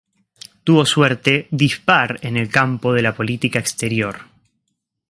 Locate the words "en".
2.23-2.35